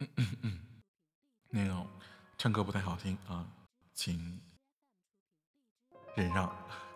[0.00, 0.08] 嗯
[0.42, 0.58] 嗯
[1.50, 1.86] 那个
[2.38, 3.46] 唱歌不太好听啊，
[3.94, 4.40] 请
[6.16, 6.89] 忍让。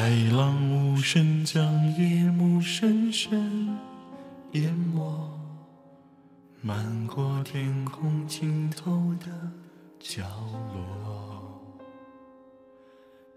[0.00, 1.62] 海浪无声将
[1.94, 3.76] 夜幕深深
[4.52, 5.30] 淹没，
[6.62, 9.26] 漫过天空尽头的
[9.98, 10.22] 角
[10.74, 11.84] 落。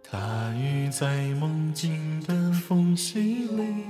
[0.10, 3.84] 大雨在梦境的缝隙里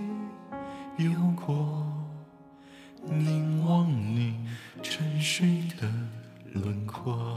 [0.97, 1.85] 游过，
[3.07, 4.35] 凝望你
[4.81, 5.87] 沉睡的
[6.59, 7.29] 轮廓，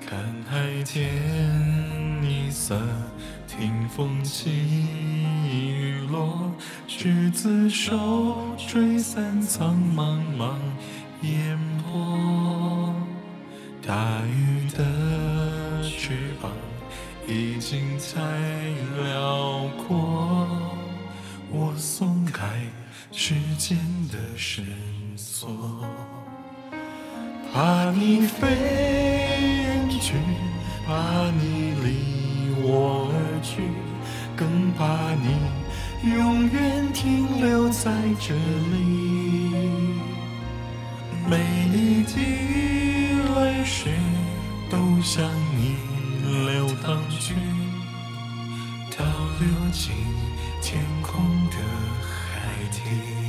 [0.00, 1.12] 看海天
[2.22, 2.80] 一色。
[3.56, 4.50] 听风起
[5.48, 6.50] 雨落，
[6.88, 10.56] 执子手，吹散苍茫茫
[11.22, 12.92] 烟波。
[13.86, 16.50] 大雨的翅膀
[17.28, 18.20] 已经太
[19.04, 20.48] 辽阔，
[21.48, 22.44] 我松开
[23.12, 23.78] 时间
[24.10, 24.64] 的绳
[25.16, 25.48] 索，
[27.52, 30.14] 怕你飞远去，
[30.84, 31.94] 怕你离
[32.66, 33.03] 我。
[33.44, 33.62] 去，
[34.34, 39.94] 更怕你永远停留在这里。
[41.28, 41.38] 每
[41.72, 42.14] 一滴
[43.36, 43.92] 泪水
[44.70, 45.24] 都向
[45.56, 45.76] 你
[46.46, 47.34] 流淌去，
[48.96, 49.04] 倒
[49.40, 49.94] 流进
[50.60, 51.56] 天空的
[52.02, 53.23] 海底。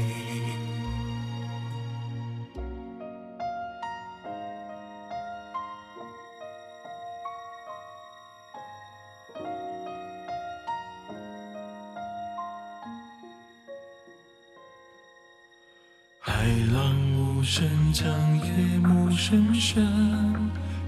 [16.45, 18.07] 海浪无声将
[18.37, 19.83] 夜幕深深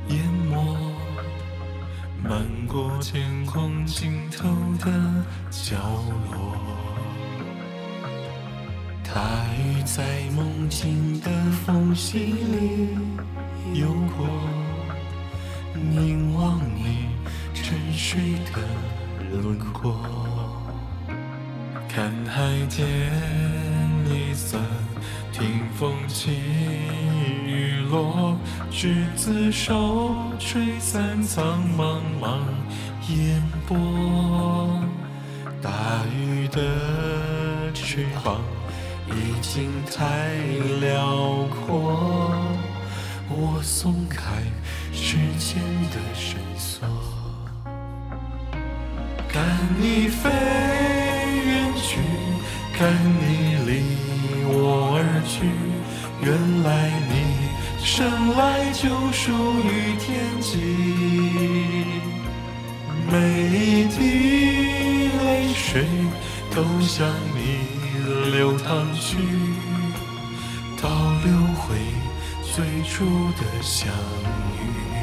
[0.08, 0.78] 淹没，
[2.24, 4.48] 漫过天空尽头
[4.78, 5.76] 的角
[6.32, 6.56] 落。
[9.04, 11.32] 他鱼在梦境的
[11.66, 12.90] 缝隙里
[24.10, 24.58] 一色。
[25.32, 26.32] 听风起
[27.46, 28.36] 雨落，
[28.72, 32.40] 执子手，吹散苍茫茫
[33.10, 33.78] 烟波。
[35.62, 38.42] 大雨的翅膀
[39.08, 40.34] 已经太
[40.80, 42.34] 辽阔，
[43.30, 44.42] 我松开
[44.92, 46.88] 时间的绳索，
[49.30, 49.44] 看
[49.80, 50.30] 你飞
[51.46, 52.00] 远去，
[52.74, 53.97] 看你离。
[54.28, 55.48] 离我而去，
[56.22, 56.28] 原
[56.64, 56.68] 来
[57.10, 57.14] 你
[57.84, 57.96] 生
[58.36, 59.32] 来就属
[59.64, 60.06] 于天
[60.42, 60.50] 际。
[63.10, 63.16] 每
[63.56, 63.98] 一滴
[65.24, 65.86] 泪水
[66.54, 67.40] 都向你
[68.32, 69.18] 流淌去，
[70.82, 70.90] 倒
[71.24, 71.78] 流回
[72.54, 73.06] 最初
[73.38, 73.88] 的相
[74.58, 74.97] 遇。